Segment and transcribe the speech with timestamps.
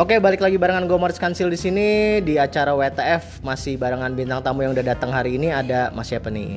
[0.00, 1.88] Oke, balik lagi barengan gue Morris Kansil di sini
[2.24, 6.32] di acara WTF masih barengan bintang tamu yang udah datang hari ini ada Mas siapa
[6.32, 6.56] nih?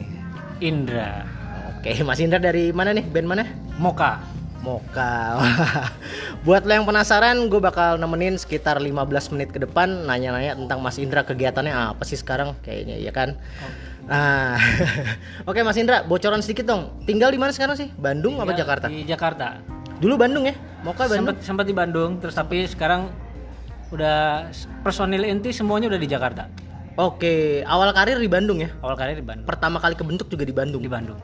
[0.63, 1.27] Indra
[1.75, 3.03] Oke, Mas Indra dari mana nih?
[3.03, 3.43] Band mana?
[3.75, 4.23] Moka
[4.63, 5.43] Moka.
[6.47, 10.95] Buat lo yang penasaran, gue bakal nemenin sekitar 15 menit ke depan nanya-nanya tentang Mas
[10.95, 13.35] Indra kegiatannya apa sih sekarang kayaknya ya kan.
[14.07, 14.55] Nah,
[15.51, 16.95] oke Mas Indra, bocoran sedikit dong.
[17.03, 17.91] Tinggal di mana sekarang sih?
[17.91, 18.85] Bandung apa Tinggal Jakarta?
[18.87, 19.47] Di Jakarta.
[19.99, 20.55] Dulu Bandung ya?
[20.87, 21.35] Moka Bandung.
[21.35, 23.22] Sempat sempat di Bandung, terus tapi sekarang
[23.93, 24.49] udah
[24.81, 26.49] personil inti semuanya udah di Jakarta.
[26.93, 28.69] Oke, awal karir di Bandung ya?
[28.81, 29.45] Awal karir di Bandung.
[29.45, 30.81] Pertama kali kebentuk juga di Bandung.
[30.81, 31.17] Di Bandung.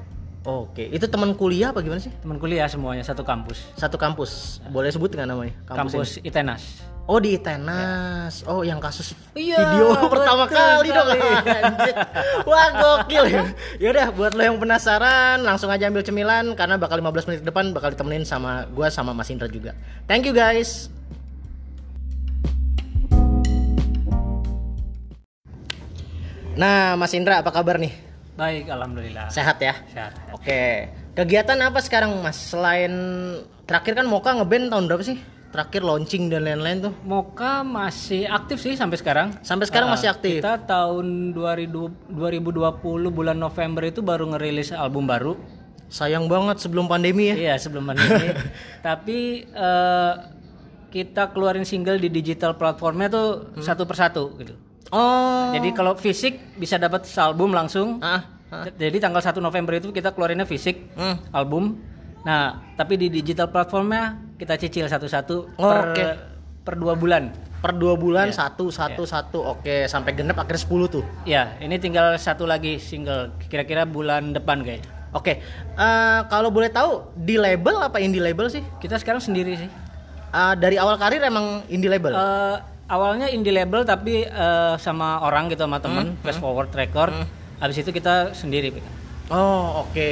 [0.48, 2.09] Oke, itu teman kuliah apa gimana sih?
[2.23, 3.70] Teman kuliah semuanya satu kampus.
[3.78, 4.64] Satu kampus.
[4.72, 5.53] Boleh sebut nggak namanya?
[5.67, 6.31] Kampus, ini?
[6.31, 6.64] Itenas.
[7.09, 8.45] Oh di Tenas.
[8.45, 11.09] Oh yang kasus Iya, video pertama kali dong.
[12.45, 13.25] Wah gokil.
[13.81, 17.73] Yaudah buat lo yang penasaran langsung aja ambil cemilan karena bakal 15 menit ke depan
[17.73, 19.73] bakal ditemenin sama gua sama Mas Indra juga.
[20.06, 20.94] Thank you guys.
[26.60, 27.96] Nah, Mas Indra apa kabar nih?
[28.36, 29.32] Baik, alhamdulillah.
[29.32, 29.80] Sehat ya?
[29.96, 30.12] Sehat.
[30.36, 30.92] Oke.
[31.16, 32.36] Kegiatan apa sekarang Mas?
[32.36, 32.92] Selain
[33.64, 35.16] terakhir kan Moka ngeband tahun berapa sih?
[35.56, 36.94] Terakhir launching dan lain-lain tuh.
[37.08, 39.40] Moka masih aktif sih sampai sekarang.
[39.40, 40.44] Sampai sekarang Ah, masih aktif.
[40.44, 45.40] Kita tahun 2000 2020 bulan November itu baru ngerilis album baru.
[45.90, 47.36] Sayang banget sebelum pandemi ya.
[47.36, 48.36] Iya sebelum pandemi.
[48.88, 50.14] Tapi eh,
[50.92, 53.64] kita keluarin single di digital platformnya tuh Hmm.
[53.64, 54.53] satu persatu gitu.
[54.90, 55.51] Oh.
[55.51, 58.00] Jadi kalau fisik bisa dapat album langsung.
[58.00, 58.66] Ah, ah.
[58.72, 61.19] Jadi tanggal 1 November itu kita keluarinnya fisik Hmm.
[61.29, 61.78] album.
[62.19, 66.06] Nah, tapi di digital platformnya kita cicil satu-satu Oh, per oke.
[66.63, 67.31] per dua bulan.
[67.59, 68.39] Per dua bulan Iya.
[68.47, 69.39] satu satu satu.
[69.45, 71.03] Oke, sampai genep akhirnya 10 tuh.
[71.23, 74.89] Ya, ini tinggal satu lagi single kira-kira bulan depan kayaknya.
[75.09, 75.41] Oke.
[75.75, 78.62] eh, kalau boleh tahu di label apa indie label sih?
[78.78, 79.69] Kita sekarang sendiri sih.
[80.29, 82.13] Eh, dari awal karir emang indie label.
[82.13, 82.56] Eh,
[82.89, 87.13] awalnya indie label tapi eh, sama orang gitu sama temen Hmm, fast forward record
[87.55, 88.73] habis itu kita sendiri
[89.29, 90.09] Oh, oke.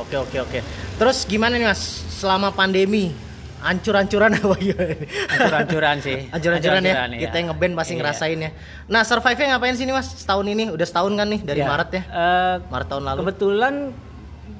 [0.00, 0.58] Oke, oke, oke.
[0.96, 3.12] Terus gimana nih Mas selama pandemi?
[3.60, 4.88] Ancur-ancuran apa gimana?
[4.90, 5.08] nih?
[5.26, 6.94] hancur-hancuran sih Ancur-ancuran ya.
[6.94, 7.98] Hancur-hancuran, Kita yang ngeband pasti Iya.
[8.00, 8.50] ngerasain ya.
[8.86, 10.08] Nah, survive-nya ngapain sih nih Mas?
[10.14, 11.68] Setahun ini udah setahun kan nih dari Iya.
[11.68, 12.02] Maret ya.
[12.06, 13.18] Eh, Maret tahun lalu.
[13.20, 13.74] kebetulan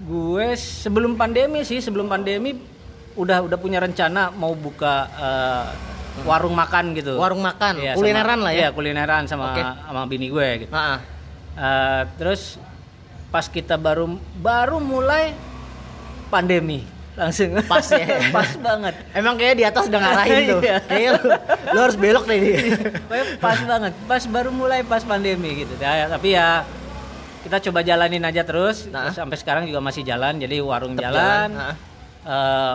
[0.05, 2.61] gue sebelum pandemi sih sebelum pandemi
[3.15, 5.65] udah udah punya rencana mau buka eh,
[6.23, 8.59] warung makan gitu Warung makan, Iya, kulineran sama- lah ya.
[8.61, 9.63] iya kulineran sama Oke.
[9.63, 10.73] sama bini gue gitu
[11.55, 12.59] Eh, terus
[13.29, 15.35] pas kita baru baru mulai
[16.27, 16.83] pandemi
[17.15, 18.07] langsung Pas ya.
[18.35, 20.61] pas banget Emang kayak di atas udah ngarahin tuh.
[20.61, 20.77] Iya.
[20.83, 21.23] Kayaknya lu,
[21.71, 22.25] lu harus belok.
[22.27, 26.67] Pokoknya pas banget pas baru mulai pas pandemi gitu ya, tapi ya
[27.43, 29.15] kita coba jalanin aja terus Nah.
[29.15, 31.75] sampai sekarang juga masih jalan jadi warung Tetap jalan, jalan, nah.
[32.25, 32.75] Eh,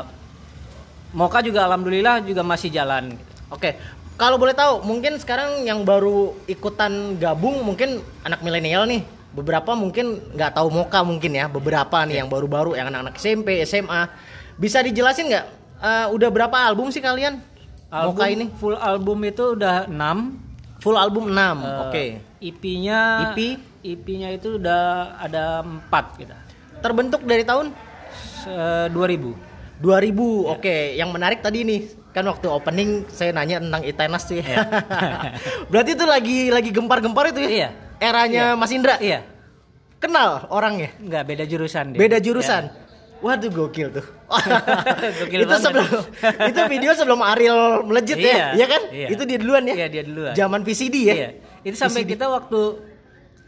[1.10, 3.18] Moka juga alhamdulillah juga masih jalan
[3.50, 3.76] Oke.
[4.20, 9.02] Kalau boleh tahu, mungkin sekarang yang baru ikutan gabung mungkin anak milenial nih.
[9.32, 11.48] Beberapa mungkin nggak tahu Moka mungkin ya.
[11.48, 14.12] Beberapa nih yang baru-baru, yang anak-anak SMP, SMA.
[14.60, 15.46] Bisa dijelasin nggak?
[15.80, 17.40] eh, udah berapa album sih kalian?
[17.90, 20.38] album Moka ini full album itu udah 6
[20.84, 21.34] full album 6.
[21.34, 22.06] Eh, Oke.
[22.40, 23.00] EP-nya
[23.32, 23.40] EP?
[23.80, 26.36] EP-nya itu udah ada 4 gitu
[26.80, 27.72] Terbentuk dari tahun
[28.44, 29.36] Se- 2000
[29.80, 30.12] 2000.
[30.12, 30.52] Iya.
[30.56, 34.42] Oke, yang menarik tadi nih kan waktu opening saya nanya tentang Itenas ya.
[34.42, 34.58] Iya.
[35.72, 37.50] Berarti itu lagi lagi gempar-gempar itu ya?
[37.50, 37.70] Iya.
[38.00, 38.96] Eranya Mas Indra.
[38.98, 39.22] iya
[40.00, 40.96] Kenal orangnya?
[40.96, 42.00] nggak beda jurusan dia.
[42.00, 42.72] Beda jurusan.
[43.20, 44.06] Waduh gokil tuh.
[45.20, 45.60] Gokil itu banget.
[45.60, 45.88] sebelum
[46.56, 48.82] itu video sebelum Ariel melejit ya, Iya, iya kan?
[48.96, 49.08] iya.
[49.12, 49.76] Itu dia duluan ya.
[49.76, 50.34] Iya, dia duluan.
[50.34, 51.16] Zaman VCD ya.
[51.20, 51.30] Iya.
[51.68, 52.80] Itu sampai kita waktu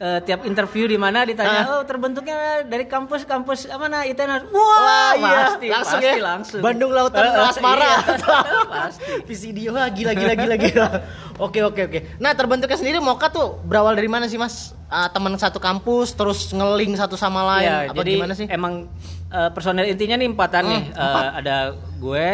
[0.01, 1.71] eh, tiap interview di mana ditanya, Ah.
[1.71, 4.49] oh terbentuknya dari kampus kampus mana ITENAS.
[4.49, 5.29] Wah, Wah, iya.
[5.45, 6.13] pasti, langsung pasti ya.
[6.19, 6.59] langsung.
[6.59, 7.85] Bandung Lautan Eh, eh, Asmara.
[7.85, 7.97] iya,
[8.73, 9.05] pasti.
[9.23, 10.87] Visidio wah gila gila gila gila.
[11.37, 11.99] Oke oke oke.
[12.17, 14.73] Nah, terbentuknya sendiri Moka tuh berawal dari mana sih, Mas?
[14.87, 18.43] Ah, teman satu kampus terus ngeling satu sama lain Iya, apa jadi gimana sih?
[18.45, 18.89] emang
[19.27, 20.83] eh, personel intinya nih empatan Hmm, nih.
[20.91, 21.55] Eh, ada
[21.95, 22.27] gue,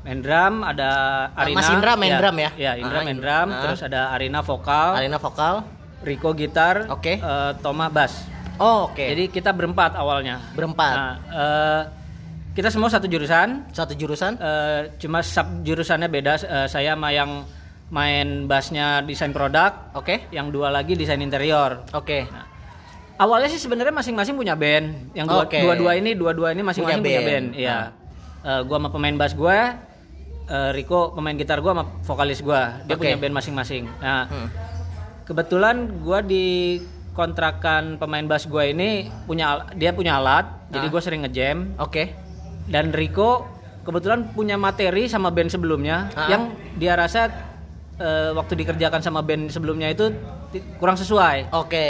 [0.00, 0.90] main drum, ada
[1.28, 1.58] Ah, Arina.
[1.58, 2.50] Mas Indra main ya, drum ya?
[2.56, 3.60] Iya, Indra Ah, main drum, ah.
[3.60, 5.81] terus ada Arina vokal, Arena vokal.
[6.02, 7.18] Rico gitar, Oke.
[7.18, 8.26] eh, Toma bass.
[8.58, 9.02] Oh, oke.
[9.02, 10.38] Jadi kita berempat awalnya.
[10.52, 10.94] Berempat.
[10.94, 11.82] Nah, eh,
[12.52, 14.36] kita semua satu jurusan, satu jurusan.
[14.36, 16.32] eh, cuma sub jurusannya beda.
[16.38, 17.42] Eh, saya sama yang
[17.88, 20.28] main bassnya desain produk, Oke.
[20.30, 21.84] yang dua lagi desain interior.
[21.92, 22.24] Oke.
[23.16, 25.12] Awalnya sih sebenarnya masing-masing punya band.
[25.12, 25.58] Yang dua, Oke.
[25.60, 27.46] dua-dua ini, dua-dua ini masing-masing Punya punya band.
[27.54, 27.76] Iya.
[28.42, 29.58] Eh, gua sama pemain bass gua,
[30.48, 32.80] eh, Rico pemain gitar gua sama vokalis gua.
[32.82, 33.06] Dia Oke.
[33.06, 33.84] punya band masing-masing.
[33.98, 34.48] Nah, Hmm.
[35.32, 36.76] Kebetulan gua di
[37.12, 40.90] kontrakan pemain bass gua ini punya dia punya alat, jadi Ah.
[40.92, 42.12] gua sering ngejam Oke.
[42.68, 43.48] dan Rico
[43.82, 46.28] kebetulan punya materi sama band sebelumnya Ah.
[46.28, 46.42] yang
[46.76, 47.32] dia rasa
[47.92, 50.10] eh, waktu dikerjakan sama band sebelumnya itu
[50.76, 51.54] kurang sesuai.
[51.54, 51.86] Oke.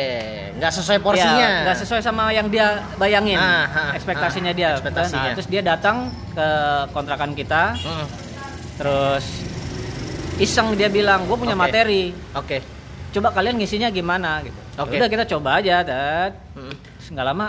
[0.55, 1.41] Nggak sesuai porsinya.
[1.41, 5.31] Ya, nggak sesuai sama yang dia bayangin Ah, ah, ekspektasinya ah, dia ekspektasinya.
[5.31, 6.47] Nah, terus dia datang ke
[6.91, 8.07] kontrakan kita Hmm.
[8.77, 9.25] terus
[10.37, 11.63] iseng dia bilang gue punya Oke.
[11.65, 12.03] materi
[12.35, 12.59] Oke.
[13.13, 14.97] Coba kalian ngisinya gimana gitu Oke.
[14.97, 16.33] udah kita coba aja Dad.
[16.53, 16.73] Hmm.
[16.73, 17.47] Terus nggak lama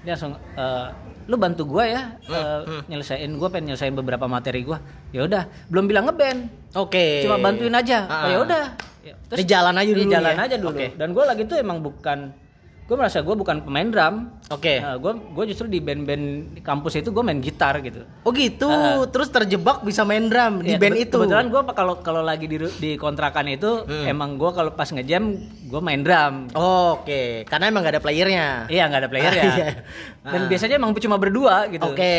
[0.00, 0.86] dia langsung "Eh,
[1.22, 5.46] lu bantu gua ya Hmm, eh, nyelesain gua pengen nyelesain beberapa materi gua ya udah
[5.68, 7.22] belum bilang ngeband Oke.
[7.22, 8.18] cuma bantuin aja Ah.
[8.18, 8.64] oh ya udah
[9.02, 10.42] Ya, Ini jalan aja dulu jalan ya?
[10.46, 10.86] aja dulu Oke.
[10.94, 12.30] dan gue lagi tuh emang bukan
[12.82, 14.14] gue merasa gue bukan pemain drum
[14.48, 14.76] Oke.
[14.76, 18.66] gue gue justru di band-band di kampus itu gue main gitar gitu Oh gitu.
[18.66, 19.00] Ah.
[19.06, 21.14] Terus terjebak bisa main drum di Ya, band itu.
[21.14, 24.04] kebetulan gue kalau kalau lagi di di kontrakan itu Hmm.
[24.04, 25.24] emang gue kalau pas ngejam
[25.64, 27.46] gue main drum Oh, Oke.
[27.46, 28.66] Karena emang gak ada playernya.
[28.68, 29.66] iya nggak ada player ya Ah, iya.
[30.24, 30.48] dan Ah.
[30.48, 32.14] biasanya emang cuma berdua gitu Oke.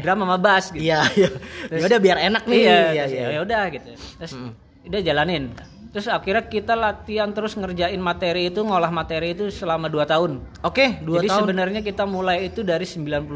[0.00, 1.28] drum sama bass gitu Iya, iya.
[1.68, 2.58] Ya udah biar enak nih.
[2.58, 3.26] iya, Iya, iya.
[3.28, 4.32] ya udah gitu terus
[4.82, 5.50] udah jalanin
[5.96, 11.00] terus akhirnya kita latihan terus ngerjain materi itu ngolah materi itu selama 2 tahun Oke,
[11.00, 11.40] dua jadi tahun.
[11.40, 13.32] sebenarnya kita mulai itu dari 98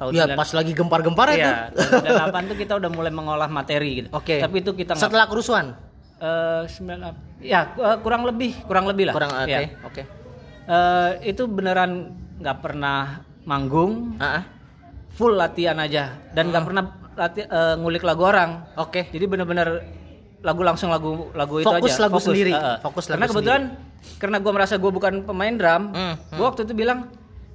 [0.00, 1.44] tahun Ya 9 pas lagi gempar-gempar itu.
[1.44, 4.08] Iya, tahun 98 tuh kita udah mulai mengolah materi gitu.
[4.10, 4.40] Oke.
[4.40, 5.76] Tapi itu kita Setelah kerusuhan.
[6.16, 9.14] eh, 98 ya eh, kurang lebih kurang lebih lah.
[9.14, 9.60] Kurang oke, Ya.
[9.84, 10.02] oke.
[10.66, 14.42] Eh, itu beneran nggak pernah manggung, Ah, ah.
[15.10, 18.72] full latihan aja dan nggak pernah lati- eh, ngulik lagu orang.
[18.80, 19.04] Oke.
[19.06, 19.68] Jadi bener-bener
[20.40, 22.02] lagu langsung lagu lagu itu Fokus aja.
[22.02, 22.50] lagu sendiri.
[22.50, 22.76] eh, eh.
[22.80, 23.62] Fokus Karena lagu kebetulan
[24.16, 27.08] karena gue merasa gue bukan pemain drum, Hmm, gue waktu itu bilang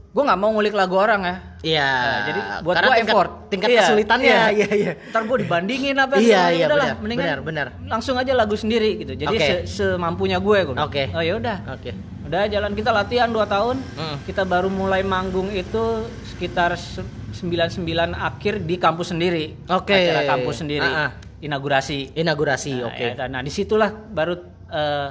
[0.07, 1.35] gue nggak mau ngulik lagu orang ya.
[1.61, 1.89] Iya.
[1.89, 3.31] Nah, jadi buat Karena tingkat, effort.
[3.47, 4.37] Tingkat Iya, kesulitannya.
[4.53, 4.91] Iya, iya.
[5.09, 7.67] Ntar gue dibandingin apa Iya, iya, benar, mendingan benar, benar.
[7.85, 9.13] langsung aja lagu sendiri gitu.
[9.13, 9.43] Jadi Oke.
[9.43, 10.71] se- semampunya gue gue.
[10.71, 10.87] bilang.
[10.87, 11.11] Oke.
[11.11, 11.57] Oh ya udah.
[11.69, 11.91] Oke.
[12.23, 13.75] Udah jalan kita latihan 2 tahun.
[13.93, 14.17] Hmm.
[14.23, 15.83] Kita baru mulai manggung itu
[16.27, 17.03] sekitar se-
[17.35, 17.83] 99
[18.13, 19.51] akhir di kampus sendiri.
[19.67, 19.91] Oke.
[19.91, 20.87] Acara kampus sendiri.
[20.87, 21.11] Ah, ah.
[21.45, 22.17] Inaugurasi.
[22.17, 23.05] Inaugurasi, Nah, oke.
[23.13, 24.33] ya, nah di situlah baru
[24.67, 25.09] eh,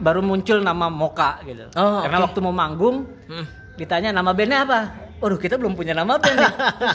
[0.00, 1.68] baru muncul nama Moka gitu.
[1.76, 2.24] Oh, Karena oke.
[2.32, 3.44] waktu mau manggung Hmm.
[3.76, 4.80] ditanya nama bandnya apa.
[5.20, 6.52] Waduh kita belum punya nama band nih.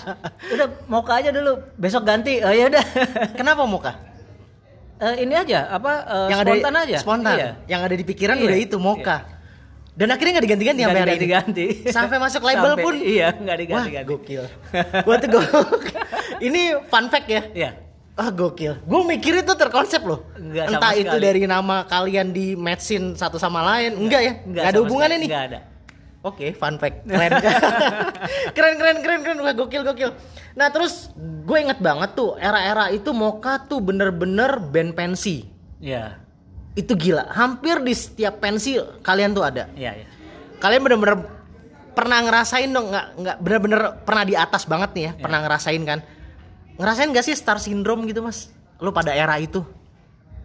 [0.57, 1.61] Udah Moka aja dulu.
[1.77, 2.41] Besok ganti.
[2.41, 2.81] Oh ya udah.
[3.37, 3.93] Kenapa muka?
[4.97, 6.97] Eh, ini aja apa eh, yang spontan ada aja.
[6.97, 7.35] Spontan.
[7.38, 7.49] Iya.
[7.69, 8.45] Yang ada di pikiran Iya.
[8.49, 9.17] udah itu Moka.
[9.95, 11.24] Dan akhirnya nggak diganti-ganti sampai hari ini.
[11.24, 11.65] diganti-ganti.
[11.88, 12.94] Sampai masuk label Sampai- pun.
[13.00, 14.09] Iya, nggak Wah, diganti-ganti.
[14.12, 14.44] gokil.
[15.07, 15.63] Wah, itu gokil.
[16.51, 17.42] ini fun fact ya.
[17.56, 17.71] Iya.
[18.15, 18.80] Ah gokil.
[18.83, 20.24] Gue mikir itu terkonsep loh.
[20.36, 21.24] Enggak sama Entah itu sekali.
[21.24, 23.96] dari nama kalian di matchin satu sama lain.
[23.96, 24.34] Enggak ya?
[24.43, 25.24] Enggak, ada sama hubungannya sekali.
[25.24, 25.29] nih.
[25.31, 25.60] Nggak ada.
[26.25, 26.98] Oke, fun fact.
[27.08, 27.31] Keren.
[28.55, 30.12] keren keren keren keren Wah, gokil gokil.
[30.55, 35.48] Nah, terus gue inget banget tuh era-era itu Moka tuh bener-bener band pensi.
[35.79, 36.19] Iya.
[36.75, 37.32] Itu gila.
[37.32, 39.72] Hampir di setiap pensi kalian tuh ada.
[39.74, 40.08] Iya, iya.
[40.60, 41.17] Kalian bener-bener
[41.96, 46.00] pernah ngerasain dong nggak nggak bener-bener pernah di atas banget nih ya, pernah ngerasain kan?
[46.75, 48.51] Ngerasain gak sih star syndrome gitu, Mas?
[48.84, 49.63] Lu pada era itu?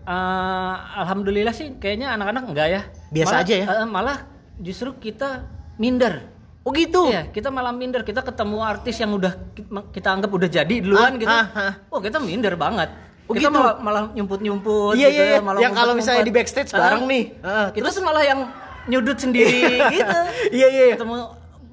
[0.01, 2.83] Eh, alhamdulillah sih kayaknya anak-anak enggak ya.
[3.11, 3.67] Biasa Malah- aja ya?
[3.67, 4.19] eh, malah
[4.57, 6.31] justru kita minder.
[6.63, 7.11] Oh gitu.
[7.11, 8.05] Iya, kita malah minder.
[8.05, 11.31] Kita ketemu artis yang udah ki- kita anggap udah jadi duluan Ah, gitu.
[11.33, 11.73] ah, ah.
[11.91, 12.93] Oh, kita minder banget.
[13.31, 13.55] Oh, kita gitu?
[13.55, 15.37] malah malah nyumput-nyumput Iya, gitu iya, iya.
[15.39, 17.25] ya, malah Yang kalau misalnya di backstage bareng nih.
[17.41, 18.41] Ah, kita tuh malah yang
[18.85, 19.61] nyudut sendiri
[19.95, 20.19] gitu.
[20.51, 20.95] Iya, iya, iya.
[20.99, 21.15] Ketemu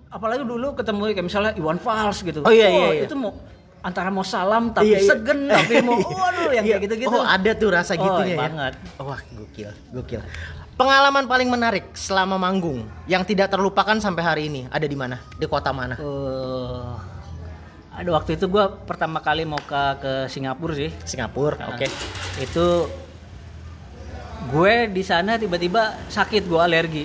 [0.07, 2.39] apalagi dulu ketemu kayak misalnya Iwan Fals gitu.
[2.41, 3.03] Oh, iya, iya, Wah, iya.
[3.03, 3.33] Itu mau
[3.79, 5.09] antara mau salam tapi Iya, iya.
[5.09, 6.77] segen tapi mau waduh yang Iya.
[6.77, 7.11] kayak gitu-gitu.
[7.11, 8.39] Oh, ada tuh rasa Oh, gitunya ya.
[8.39, 8.73] banget.
[8.99, 10.21] Wah, gokil, gokil.
[10.77, 15.17] Pengalaman paling menarik selama manggung yang tidak terlupakan sampai hari ini ada di mana?
[15.33, 15.97] Di kota mana?
[15.97, 16.93] Eh,
[17.97, 20.93] ada waktu itu gua pertama kali mau ke ke Singapura sih.
[21.03, 21.57] Singapura.
[21.57, 21.89] Nah, Oke.
[22.37, 22.85] Itu
[24.47, 27.03] gue di sana tiba-tiba sakit gue alergi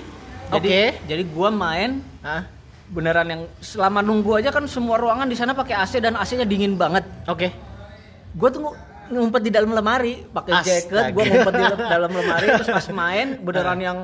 [0.52, 0.82] jadi Oke.
[1.08, 1.90] jadi gue main
[2.22, 2.44] Hah?
[2.86, 6.76] beneran yang selama nunggu aja kan semua ruangan di sana pakai AC dan AC-nya dingin
[6.76, 7.48] banget Oke.
[8.36, 8.78] gue tuh ngu-
[9.10, 13.78] ngumpet di dalam lemari pakai jaket gue ngumpet di dalam lemari terus pas main beneran
[13.80, 13.98] yang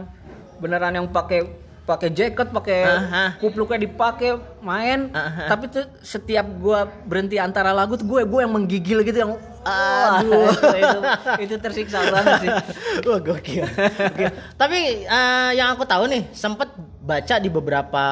[0.58, 3.24] beneran yang pakai pakai jaket pakai Aha.
[3.36, 4.30] kupluknya dipakai
[4.60, 5.48] main Aha.
[5.48, 9.32] tapi tuh setiap gue berhenti antara lagu tuh gue gue yang menggigil gitu yang
[9.68, 10.48] Aduh.
[10.48, 11.00] Wah, itu,
[11.42, 12.48] itu tersiksa banget sih
[13.04, 13.68] Wah gokil.
[13.68, 14.30] Gokil.
[14.54, 18.04] Tapi eh, yang aku tahu nih sempet baca di beberapa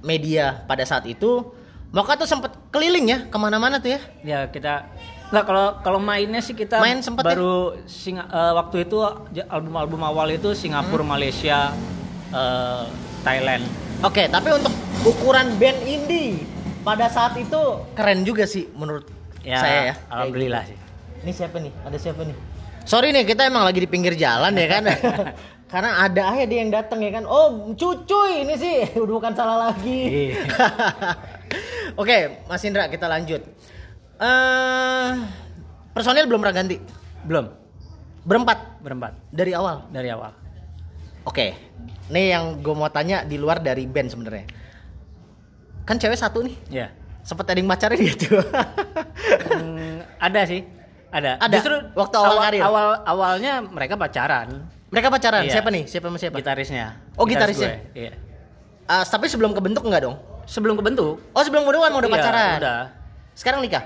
[0.00, 1.42] media pada saat itu
[1.90, 4.00] Moka tuh sempet keliling ya ke mana-mana tuh ya.
[4.20, 4.90] ya kita
[5.24, 7.34] nggak kalau kalau mainnya sih kita Main sempet ya?
[7.34, 7.54] baru
[7.84, 8.98] Singa- eh, waktu itu
[9.40, 11.10] album-album awal itu Singapura Hmm.
[11.10, 11.70] Malaysia
[12.34, 12.84] eh,
[13.22, 13.62] Thailand
[14.02, 16.44] Oke, tapi untuk ukuran band indie
[16.82, 19.08] pada saat itu keren juga sih menurut
[19.40, 19.94] ya saya ya.
[20.10, 20.78] alhamdulillah sih
[21.22, 21.72] Ini siapa nih?
[21.80, 22.36] Ada siapa nih?
[22.84, 24.84] Sorry nih, kita emang lagi di pinggir jalan ya kan.
[25.72, 27.24] Karena ada aja dia yang datang ya kan.
[27.24, 30.00] Oh, cucuy ini sih udah bukan salah lagi.
[30.28, 30.44] Iya.
[32.00, 33.40] Oke, Mas Indra kita lanjut.
[34.14, 35.10] eh
[35.90, 36.76] personil belum pernah ganti.
[37.24, 37.48] belum
[38.22, 39.88] Berempat berempat dari awal.
[39.88, 40.36] dari awal
[41.24, 41.56] Oke.
[42.06, 44.44] Nih yang gue mau tanya di luar dari band sebenarnya.
[45.84, 46.56] Kan cewek satu nih.
[46.70, 46.88] ya
[47.24, 48.36] Sempet ada yang pacarin gitu.
[49.48, 50.60] Hmm, ada sih
[51.08, 51.56] ada Ada?
[51.94, 52.60] Waktu awal karir?
[52.60, 55.42] awal awalnya mereka pacaran Mereka pacaran.
[55.42, 55.52] Iya.
[55.56, 55.84] Siapa nih?
[55.88, 56.36] Siapa sama siapa?
[56.36, 57.72] gitarisnya Oh, Gitaris gitarisnya.
[57.88, 58.12] gue, iya.
[58.84, 60.16] Ah, tapi sebelum kebentuk enggak dong?
[60.44, 62.56] sebelum kebentuk Oh sebelum kebentukan mau udah iya, pacaran?
[62.60, 62.80] udah
[63.32, 63.84] Sekarang nikah?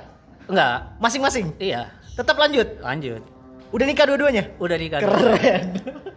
[0.51, 1.47] enggak Masing-masing?
[1.57, 2.67] iya Tetap lanjut?
[2.83, 3.23] lanjut
[3.71, 4.45] Udah nikah dua-duanya?
[4.59, 5.65] udah nikah Keren.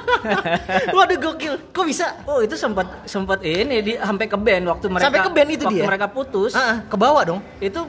[0.96, 1.54] Waduh gokil.
[1.70, 2.06] Kok bisa?
[2.24, 5.64] oh itu sempat sempat ini di sampai ke band waktu mereka Sampai ke band itu
[5.66, 5.86] waktu dia?
[5.86, 7.40] mereka putus ah, ke bawah dong.
[7.58, 7.80] itu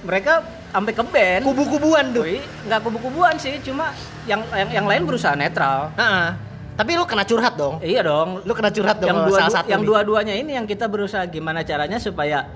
[0.00, 0.40] mereka
[0.70, 2.24] sampai ke band Kubu-kubuan tuh.
[2.24, 3.92] Wih, nggak kubu-kubuan sih cuma
[4.24, 6.36] yang yang, yang lain berusaha netral ah.
[6.70, 7.76] Tapi lu kena curhat dong.
[7.84, 10.88] iya dong Lu kena curhat dong yang dua salah satu yang dua-duanya ini yang kita
[10.88, 12.48] berusaha gimana caranya supaya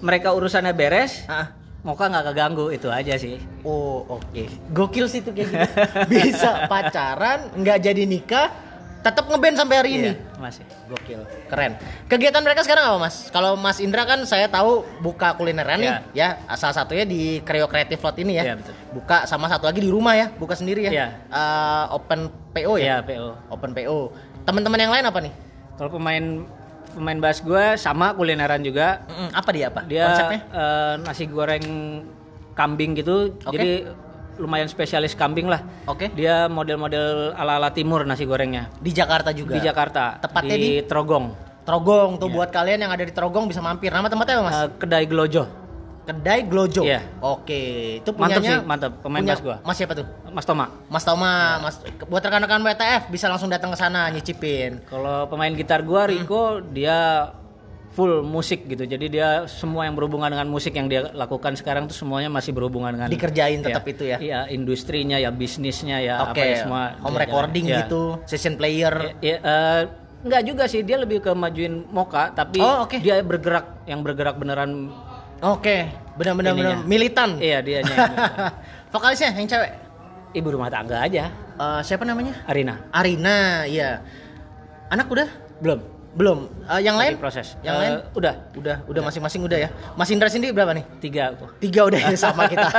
[0.00, 1.52] mereka urusannya beres ah.
[1.86, 4.42] Moka nggak keganggu itu aja sih Oh oke.
[4.74, 5.68] Gokil sih tuh kayak gitu.
[6.10, 8.50] Bisa pacaran, nggak jadi nikah,
[9.06, 10.10] tetap ngeband sampai hari ini.
[10.10, 11.78] Iya, masih Gokil, keren.
[12.10, 13.30] Kegiatan mereka sekarang apa mas?
[13.30, 18.02] Kalau Mas Indra kan saya tahu buka kulineran nih, ya salah satunya di Creo Creative
[18.02, 18.50] Lot ini ya.
[18.50, 18.74] Iya, betul.
[18.90, 20.92] Buka sama satu lagi di rumah ya, buka sendiri ya.
[20.94, 21.06] Iya.
[21.30, 22.84] Eh, open PO ya.
[22.86, 23.28] Iya, PO.
[23.54, 23.98] Open PO.
[24.42, 25.34] Teman-teman yang lain apa nih?
[25.76, 26.48] kalau pemain
[26.96, 29.80] pemain bass gue sama kulineran juga Mm-mm, apa dia apa?
[29.84, 30.40] dia Konsepnya?
[30.48, 31.64] eh, nasi goreng
[32.52, 33.52] kambing gitu Oke.
[33.52, 33.70] jadi
[34.36, 36.08] lumayan spesialis kambing lah Oke.
[36.10, 39.56] dia model-model ala-ala timur nasi gorengnya Di Jakarta juga.
[39.56, 41.26] di Jakarta Tepatnya di, Trogong
[41.62, 43.90] Trogong tuh buat kalian yang ada di Trogong bisa mampir.
[43.90, 44.54] Nama tempatnya apa mas?
[44.56, 45.65] Eh, kedai Glojo
[46.06, 46.82] Kedai Glojo.
[46.82, 47.02] Iya.
[47.18, 47.60] Oke,
[47.98, 48.92] itu Mantep punyanya sih, mantep.
[49.02, 49.56] Pemain punya- gua.
[49.60, 50.06] Mas siapa tuh?
[50.28, 54.86] Mas Toma Mas Toma, Mas buat rekan-rekan WTF bisa langsung datang ke sana nyicipin.
[54.86, 57.30] kalau pemain gitar gua Rico dia
[57.88, 61.96] full musik gitu jadi dia semua yang berhubungan dengan musik yang dia lakukan sekarang tuh
[61.96, 63.90] semuanya masih berhubungan dengan Dikerjain tetap Iya.
[63.90, 64.16] itu ya.
[64.20, 67.72] iya industrinya ya bisnisnya ya Oke, apa ya semua home recording jalan.
[67.72, 67.80] Iya.
[67.82, 68.94] gitu, session player.
[69.18, 69.80] Ya, eh,
[70.22, 73.00] enggak juga sih dia lebih ke majuin Moka tapi Oh, oke.
[73.00, 74.92] dia bergerak yang bergerak beneran
[75.38, 77.36] Oke, benar-benar benar militan.
[77.36, 77.84] iya dia
[78.92, 79.72] Vokalisnya yang cewek.
[80.32, 82.36] ibu rumah tangga aja Eh, siapa namanya?
[82.44, 84.04] Arina Arina, iya.
[84.88, 85.28] Anak udah?
[85.58, 85.80] belum
[86.12, 86.48] Belum.
[86.64, 87.16] Eh, yang lain?
[87.16, 87.92] Proses Yang Eh, lain?
[88.12, 89.68] udah Udah, udah masing-masing udah ya.
[89.92, 90.84] Mas Indra sendiri berapa nih?
[90.98, 92.64] tiga Tiga udah ya sama kita.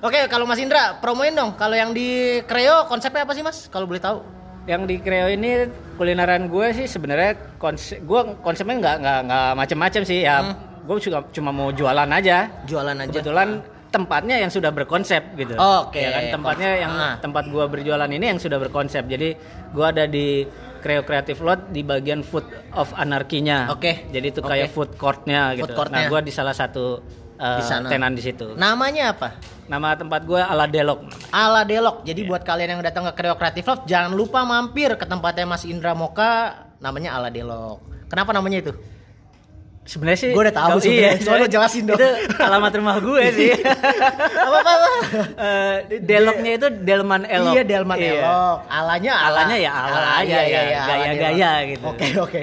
[0.00, 1.52] Oke, kalau Mas Indra promoin dong.
[1.54, 3.68] Kalau yang di Kreo konsepnya apa sih Mas?
[3.68, 4.20] Kalau boleh tahu?
[4.64, 10.02] yang di Kreo ini kulineran gue sih sebenarnya konsep gue konsepnya nggak nggak nggak macem-macem
[10.04, 13.10] sih ya gue juga cuma mau jualan aja Jualan aja.
[13.10, 13.60] kebetulan
[13.90, 15.98] tempatnya yang sudah berkonsep gitu Oke.
[15.98, 17.14] Ya kan tempatnya yang Ah.
[17.18, 19.34] tempat gua berjualan ini yang sudah berkonsep jadi
[19.70, 20.46] gua ada di
[20.78, 24.06] Creo Creative Lot di bagian food of anarkinya Oke.
[24.08, 24.48] jadi itu Oke.
[24.48, 26.06] kayak food courtnya gitu Food courtnya.
[26.06, 27.02] nah gua di salah satu
[27.34, 27.90] uh, Di sana.
[27.90, 29.34] tenan di situ Namanya apa?
[29.66, 32.02] nama tempat gua ala Delok Ala Delok.
[32.02, 32.30] Jadi Iya.
[32.30, 35.94] buat kalian yang datang ke Kreo Creative Love jangan lupa mampir ke tempatnya Mas Indra
[35.94, 37.82] Moka namanya Ala Delok.
[38.06, 38.72] Kenapa namanya itu?
[39.90, 41.10] Sebenarnya sih Gua udah tahu kalau- sebenarnya.
[41.10, 41.98] iya, Soalnya jelasin dong.
[41.98, 43.50] itu alamat rumah gue sih
[44.46, 44.70] apa apa?
[44.70, 44.88] apa?
[45.36, 48.12] Eh, Deloknya itu Delman Elok Iya Delman Iya.
[48.16, 48.58] Elok.
[48.68, 49.28] Alanya ala.
[49.36, 51.68] Alanya ya ala aja iya, ya, iya, ala gaya-gaya Delok.
[51.68, 51.84] gitu.
[51.84, 52.42] Oke oke.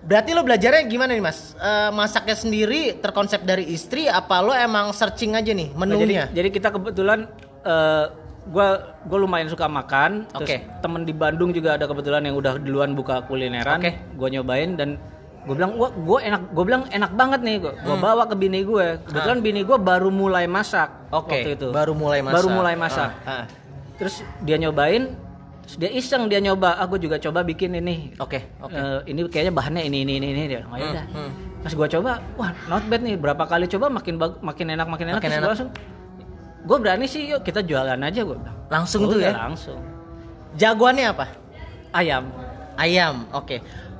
[0.00, 1.52] Berarti lo belajarnya gimana nih Mas?
[1.54, 6.24] Eh, masaknya sendiri terkonsep dari istri apa lo emang searching aja nih Nah, jadi, menunya?
[6.30, 7.26] jadi kita kebetulan
[7.60, 8.04] eh,
[8.46, 8.68] gua
[9.02, 10.24] gue lumayan suka makan.
[10.32, 10.56] Terus Oke.
[10.80, 13.76] temen di Bandung juga ada kebetulan yang udah duluan buka kulineran.
[13.76, 13.92] Oke.
[14.14, 14.96] Gue nyobain dan
[15.48, 17.98] gue bilang wah gue enak gue bilang enak banget nih gue Hmm.
[17.98, 21.32] bawa ke bini gue kebetulan bini gue baru mulai masak Oke.
[21.32, 22.34] waktu itu Baru mulai masak.
[22.36, 23.44] baru mulai masak Ah, ah.
[23.96, 25.08] terus dia nyobain
[25.62, 28.72] terus dia iseng dia nyoba aku juga coba bikin ini Oke, oke.
[28.72, 31.30] Eh, ini kayaknya bahannya ini ini ini ini dia oh, ya udah hmm.
[31.58, 35.18] pas gua coba wah not bad nih berapa kali coba makin makin enak makin enak
[35.18, 35.42] Makin terus enak.
[35.42, 35.70] gua langsung
[36.60, 38.36] gue berani sih yuk kita jualan aja gue
[38.68, 39.32] Langsung tuh Udah, ya.
[39.40, 39.80] langsung
[40.54, 41.26] Jagoannya apa?
[41.90, 42.28] ayam
[42.78, 43.26] Ayam.
[43.32, 43.58] Oke.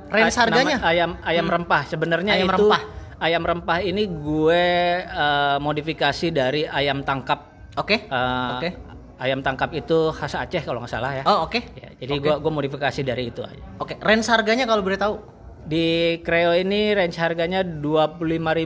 [0.09, 0.75] Range harganya?
[0.75, 2.81] nama- ayam ayam rempah sebenarnya Ayam itu rempah.
[3.19, 4.65] ayam rempah ini gue
[5.01, 7.95] eh, modifikasi dari ayam tangkap Oke.
[8.03, 8.69] Eh, Oke.
[9.17, 11.59] ayam tangkap itu khas Aceh kalau nggak salah ya Oh, oke.
[11.73, 12.23] Ya, jadi Oke.
[12.23, 15.15] gua gua modifikasi dari itu aja Oke, range harganya kalau boleh tahu?
[15.61, 15.85] di
[16.19, 18.25] Creo ini range harganya 25.000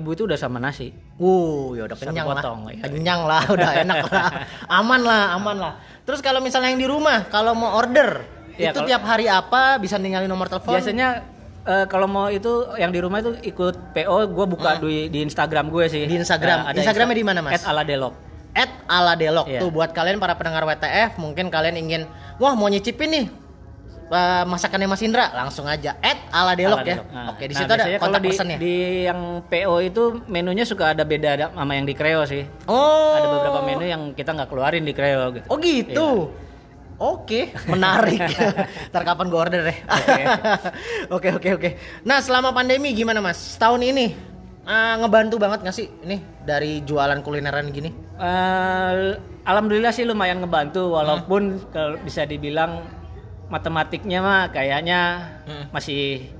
[0.10, 2.42] itu udah sama nasi Uh, ya udah kenyang lah.
[2.42, 2.82] potong, iya.
[2.82, 4.30] Kenyang lah, udah enak lah.
[4.66, 5.74] Aman lah, aman lah.
[6.02, 9.78] Terus kalau misalnya yang di rumah, kalau mau order, Iya, itu kalau- tiap hari apa?
[9.78, 10.74] Bisa ninggalin nomor telepon?
[10.74, 11.22] biasanya
[11.66, 15.68] eh, kalau mau itu yang di rumah itu ikut PO gue buka di, di Instagram
[15.68, 16.10] gue sih Hmm.
[16.10, 16.58] Di Instagram.
[16.60, 17.54] Eh, ada Instagramnya Insta- di mana, Mas?
[17.56, 18.14] at aladelok
[18.54, 19.60] At ala delok Iya.
[19.60, 22.02] tuh buat kalian para pendengar WTF mungkin kalian ingin
[22.38, 23.26] wah mau nyicipin nih
[24.06, 27.02] eh, masakannya Mas Indra langsung aja at ala delok ya.
[27.04, 28.58] Nah, Oke di nah, situ ada biasanya kalau kontak di, pesennya.
[28.58, 33.16] di yang PO itu menunya suka ada beda ada sama yang di Creo sih Oh.
[33.16, 36.08] ada beberapa menu yang kita nggak keluarin di Creo gitu Oh gitu.
[37.04, 38.24] Oke, menarik.
[38.96, 39.78] Ntar kapan gue order deh.
[41.16, 41.70] Oke, oke, oke.
[42.08, 43.60] Nah, selama pandemi gimana Mas?
[43.60, 44.16] Tahun ini
[44.64, 47.92] eh, ngebantu banget gak sih ini dari jualan kulineran gini?
[48.16, 51.68] Eh, alhamdulillah sih lumayan ngebantu walaupun Hmm.
[51.76, 52.88] kalau bisa dibilang
[53.52, 55.00] matematiknya mah kayaknya
[55.44, 55.66] Hmm.
[55.76, 56.32] masih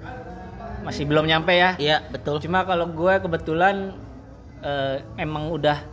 [0.88, 1.76] masih belum nyampe ya.
[1.76, 2.40] Iya, betul.
[2.40, 3.92] Cuma kalau gue kebetulan
[4.64, 5.84] eh, emang udah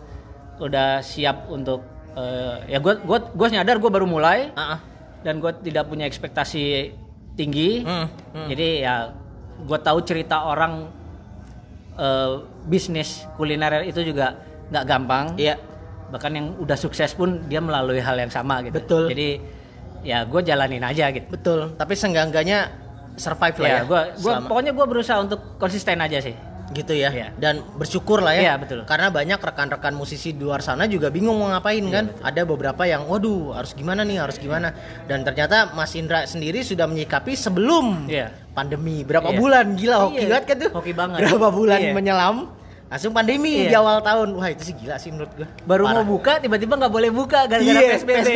[0.62, 1.82] udah siap untuk
[2.12, 4.79] eh, ya gue gue gue nyadar gue baru mulai Ah, ah.
[5.23, 6.90] dan gue tidak punya ekspektasi
[7.35, 7.83] tinggi.
[7.83, 8.49] Hmm, hmm.
[8.49, 9.12] Jadi ya
[9.61, 10.88] gue tahu cerita orang
[11.97, 12.33] eh,
[12.64, 14.37] bisnis kuliner itu juga
[14.71, 15.59] nggak gampang Iya.
[16.11, 19.05] bahkan yang udah sukses pun dia melalui hal yang sama gitu Betul.
[19.11, 19.29] jadi
[20.02, 21.75] ya gue jalanin aja gitu Betul.
[21.76, 22.71] Tapi seenggaknya
[23.14, 23.79] survive lah ya.
[23.79, 24.02] ya gue
[24.49, 26.35] pokoknya gue berusaha untuk konsisten aja sih
[26.70, 27.08] gitu ya.
[27.10, 27.26] Iya.
[27.34, 28.40] Dan bersyukur lah ya.
[28.42, 28.78] Iya, betul.
[28.84, 32.04] Karena banyak rekan-rekan musisi di luar sana juga bingung mau ngapain Iya, kan.
[32.22, 34.72] Ada beberapa yang waduh, harus gimana nih, harus gimana.
[35.04, 38.28] Dan ternyata Mas Indra sendiri sudah menyikapi sebelum Iya.
[38.50, 39.02] pandemi.
[39.02, 39.37] Berapa Iya.
[39.37, 39.64] bulan?
[39.74, 40.70] Gila hoki Iya, banget kan tuh.
[40.72, 41.16] hoki banget.
[41.20, 41.92] Berapa bulan Iya.
[41.92, 42.37] menyelam
[42.87, 43.66] langsung pandemi Iya.
[43.66, 44.28] di awal tahun.
[44.35, 45.46] Wah, itu sih gila sih menurut gua.
[45.62, 45.94] baru Parah.
[45.96, 48.26] mau buka tiba-tiba nggak boleh buka gara-gara Iya, PSBB,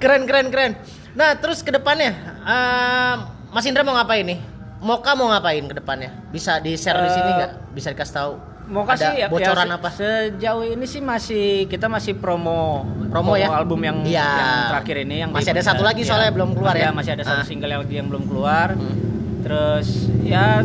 [0.00, 0.70] keren keren keren.
[1.14, 2.10] Nah terus ke depannya,
[2.42, 3.14] eh,
[3.50, 4.38] Mas Indra mau ngapain nih?
[4.84, 6.12] Moka mau ngapain ke depannya?
[6.28, 7.52] Bisa di share di sini Eh, nggak?
[7.72, 8.32] Bisa dikasih tahu?
[8.64, 9.88] mau Ada kasih ya, bocoran ya, apa?
[9.92, 12.80] sejauh ini sih masih kita masih promo
[13.12, 13.52] Promo ya?
[13.52, 14.24] album yang, Iya.
[14.24, 16.08] yang terakhir ini yang Masih ada satu lagi iya.
[16.08, 16.88] soalnya belum keluar ya?
[16.88, 17.46] Masih ada satu Ah.
[17.46, 18.96] single yang, yang belum keluar Hmm.
[19.40, 20.64] terus ya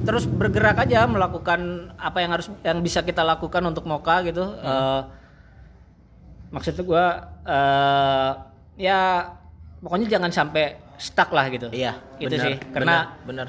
[0.00, 1.60] terus bergerak aja melakukan
[1.96, 4.64] apa yang harus yang bisa kita lakukan untuk Moka gitu Hmm.
[4.64, 5.00] Eh,
[6.52, 7.04] maksud gua
[7.44, 8.30] eh,
[8.80, 9.28] ya
[9.80, 13.48] pokoknya jangan sampai stuck lah gitu Iya, itu benar, sih karena benar.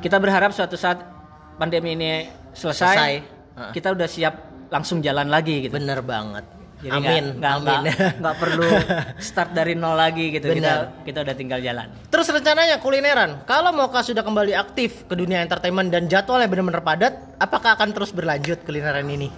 [0.00, 1.00] kita berharap suatu saat
[1.54, 2.10] pandemi ini
[2.50, 3.12] selesai, Selesai.
[3.70, 4.34] Kita udah siap
[4.66, 5.72] langsung jalan lagi gitu.
[5.72, 6.42] Bener banget.
[6.76, 7.80] Jadi amin, nggak- nggak- amin.
[7.86, 8.68] nggak- nggak perlu
[9.16, 10.50] start dari nol lagi gitu.
[10.50, 10.60] Benar.
[11.00, 11.86] Kita kita udah tinggal jalan.
[12.04, 17.14] Terus rencananya kulineran, kalau Moka sudah kembali aktif ke dunia entertainment dan jadwalnya benar-benar padat,
[17.38, 19.30] apakah akan terus berlanjut kulineran ini?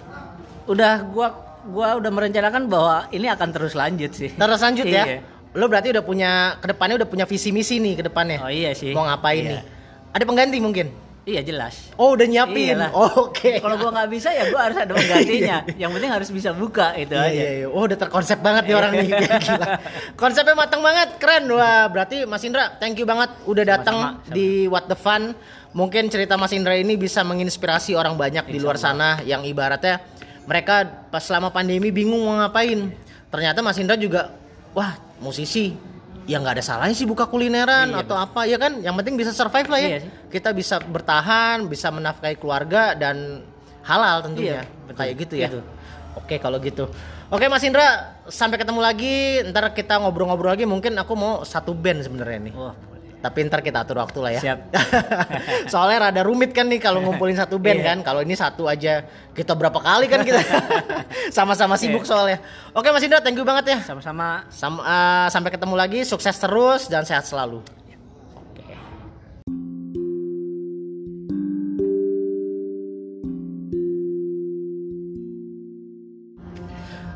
[0.65, 1.27] Udah gua
[1.63, 4.33] gua udah merencanakan bahwa ini akan terus lanjut sih.
[4.33, 5.03] Terus lanjut ya?
[5.05, 5.19] Iya.
[5.57, 8.37] Lo berarti udah punya ke depannya udah punya visi misi nih ke depannya.
[8.45, 8.93] Oh iya sih.
[8.93, 9.51] Mau ngapain Iya.
[9.57, 9.61] nih?
[10.13, 10.87] Ada pengganti mungkin?
[11.27, 11.91] Iya jelas.
[11.99, 12.79] Oh udah nyiapin.
[12.95, 13.59] Oh, Oke.
[13.59, 15.57] Kalau gua nggak bisa ya gua harus ada penggantinya.
[15.81, 17.33] Yang penting harus bisa buka itu Iya, aja.
[17.35, 17.67] iya, iya.
[17.67, 19.07] Oh udah terkonsep banget nih orang nih.
[19.43, 19.67] Gila.
[20.15, 21.43] Konsepnya matang banget, keren.
[21.51, 23.97] Wah berarti Mas Indra, thank you banget udah datang
[24.29, 25.35] di What the Fun.
[25.75, 29.99] Mungkin cerita Mas Indra ini bisa menginspirasi orang banyak di luar sana yang ibaratnya
[30.47, 32.87] mereka pas selama pandemi bingung mau ngapain.
[33.27, 34.31] Ternyata Mas Indra juga,
[34.71, 35.73] wah musisi.
[36.27, 38.83] Ya nggak ada salahnya sih buka kulineran Iya, atau apa ya kan.
[38.83, 39.87] Yang penting bisa survive lah ya.
[39.87, 40.11] Iya sih.
[40.27, 43.47] Kita bisa bertahan, bisa menafkahi keluarga dan
[43.87, 44.67] halal tentunya.
[44.67, 44.97] Iya, betul.
[44.99, 45.47] Kayak gitu ya.
[45.47, 45.61] Gitu.
[46.19, 46.91] Oke kalau gitu.
[47.31, 49.39] Oke Mas Indra, sampai ketemu lagi.
[49.47, 50.67] Ntar kita ngobrol-ngobrol lagi.
[50.67, 52.53] Mungkin aku mau satu band sebenarnya nih.
[52.59, 52.75] Wah.
[53.17, 54.41] Tapi ntar kita atur waktu lah ya.
[54.45, 54.59] Siap.
[55.73, 57.87] Soalnya rada rumit kan nih kalau ngumpulin satu band Iya.
[57.93, 57.97] kan.
[58.05, 59.01] Kalau ini satu aja
[59.33, 60.37] kita berapa kali kan kita
[61.37, 62.09] sama-sama sibuk Iya.
[62.09, 62.37] soalnya.
[62.71, 63.79] Oke Mas Indra, thank you banget ya.
[63.81, 64.45] Sama-sama.
[64.49, 65.99] Sam- eh, sampai ketemu lagi.
[66.03, 67.65] Sukses terus dan sehat selalu.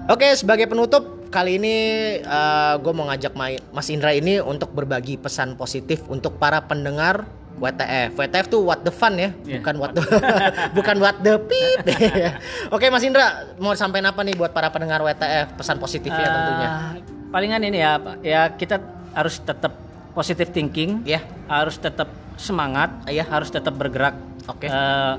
[0.08, 1.76] Oke, sebagai penutup kali ini
[2.78, 7.24] gue mau ngajak Ma- Mas Indra ini untuk berbagi pesan positif untuk para pendengar
[7.56, 8.18] WTF.
[8.18, 9.62] WTF tuh what the fun ya, Iya.
[9.62, 10.02] bukan what the
[10.78, 11.80] bukan what the pip.
[12.76, 15.56] Oke Mas Indra, mau sampaikan apa nih buat para pendengar WTF?
[15.56, 16.70] Pesan positifnya Eh, tentunya.
[17.30, 18.82] Palingan ini ya, ya kita
[19.14, 19.78] harus tetap
[20.12, 21.22] positive thinking, Ya.
[21.48, 23.30] harus tetap semangat, Iya.
[23.30, 24.18] harus tetap bergerak.
[24.50, 24.66] Oke.
[24.66, 25.16] Eh,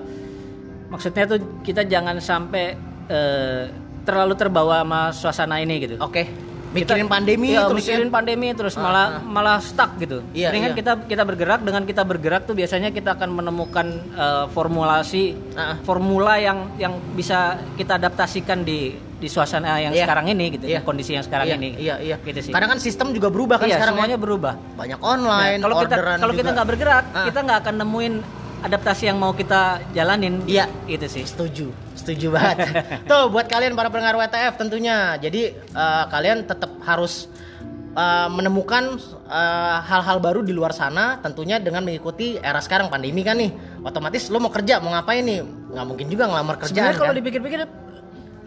[0.88, 2.74] maksudnya tuh kita jangan sampai
[3.08, 3.64] eh,
[4.02, 5.96] terlalu terbawa sama suasana ini gitu.
[5.98, 6.26] Oke.
[6.72, 8.12] Mikirin pandemi Iya, terus mikirin ya.
[8.16, 10.24] pandemi terus malah malah stuck gitu.
[10.32, 10.78] Iya, Mendingan iya.
[10.80, 15.76] kita kita bergerak dengan kita bergerak tuh biasanya kita akan menemukan eh, formulasi Ah.
[15.84, 20.02] formula yang yang bisa kita adaptasikan di di suasana yang Iya.
[20.08, 20.80] sekarang ini gitu, Iya.
[20.80, 21.68] di kondisi yang sekarang iya, ini.
[21.76, 22.16] Iya, iya.
[22.18, 22.52] Gitu sih.
[22.56, 24.22] Karena kan sistem juga berubah kan iya, sekarang semuanya ya.
[24.24, 24.54] berubah.
[24.74, 27.24] Banyak online, Nah, kalau kita kalau kita nggak bergerak, Ah.
[27.28, 28.14] kita nggak akan nemuin
[28.62, 30.42] adaptasi yang mau kita jalanin.
[30.46, 30.70] Iya.
[30.86, 31.26] Itu sih.
[31.26, 32.70] Setuju, setuju banget.
[33.10, 35.18] Tuh buat kalian para pendengar WTF tentunya.
[35.18, 37.26] Jadi eh, kalian tetap harus
[37.92, 38.96] eh, menemukan
[39.26, 43.50] eh, hal-hal baru di luar sana tentunya dengan mengikuti era sekarang pandemi kan nih.
[43.82, 45.40] Otomatis lo mau kerja, mau ngapain nih?
[45.72, 47.18] nggak mungkin juga ngelamar kerjaan Sebenarnya kalau kan?
[47.24, 47.60] dipikir-pikir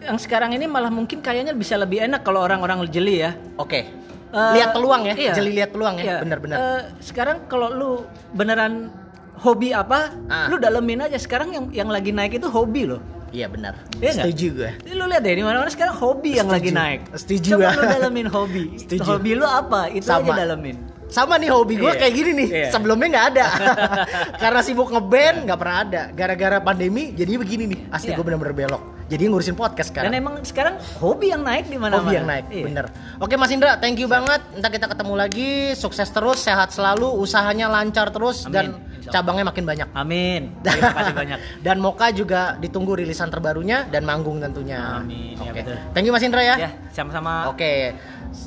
[0.06, 3.34] yang sekarang ini malah mungkin kayaknya bisa lebih enak kalau orang-orang jeli ya.
[3.58, 4.06] Oke.
[4.36, 5.32] Eh, lihat peluang ya, iya.
[5.32, 6.16] jeli lihat peluang ya, Iya.
[6.22, 6.56] benar-benar.
[6.58, 7.90] Eh, sekarang kalau lu
[8.34, 8.90] beneran
[9.38, 10.46] hobi apa, Ah.
[10.46, 11.16] lu dalemin aja.
[11.16, 13.00] Sekarang yang yang lagi naik itu hobi loh.
[13.28, 13.74] Iya benar.
[13.96, 14.26] Iya nggak?
[14.28, 14.70] Setuju gue.
[14.92, 16.78] Lu lihat deh di mana-mana sekarang hobi yang lagi Setuju.
[16.78, 17.00] naik.
[17.12, 17.70] Setuju Coba ya.
[17.72, 18.64] lu dalemin hobi.
[18.82, 19.02] Setuju.
[19.04, 19.80] Hobi lu apa?
[19.88, 20.32] Itu Sama.
[20.32, 20.76] aja dalemin.
[21.06, 22.00] Sama nih hobi gue Iya.
[22.00, 22.48] kayak gini nih.
[22.50, 22.68] Iya.
[22.72, 23.46] Sebelumnya nggak ada.
[24.42, 26.02] Karena sibuk ngeband nggak pernah ada.
[26.10, 27.80] Gara-gara pandemi jadi begini nih.
[27.90, 28.16] Asli Iya.
[28.16, 28.82] gue bener-bener belok.
[29.06, 30.18] Jadi ngurusin podcast Dan sekarang.
[30.18, 32.02] emang sekarang hobi yang naik di mana-mana.
[32.02, 32.64] Hobi yang naik, Iya.
[32.64, 32.84] bener.
[33.22, 34.42] Oke Mas Indra, thank you banget.
[34.52, 35.50] Ntar kita ketemu lagi.
[35.74, 38.52] Sukses terus, sehat selalu, usahanya lancar terus Amin.
[38.52, 38.66] dan.
[39.10, 39.88] Cabangnya makin banyak.
[39.92, 40.42] Amin.
[40.64, 41.38] Terima kasih banyak.
[41.62, 45.00] Dan Moka juga ditunggu rilisan terbarunya dan manggung tentunya.
[45.02, 45.60] Amin, ya Oke.
[45.62, 45.76] betul.
[45.94, 46.56] Thank you Mas Indra ya.
[46.58, 47.50] Ya, sama-sama.
[47.50, 47.94] Oke.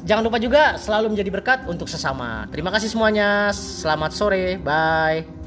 [0.06, 2.46] Jangan lupa juga selalu menjadi berkat untuk sesama.
[2.54, 3.50] Terima kasih semuanya.
[3.56, 4.60] Selamat sore.
[4.62, 5.39] Bye.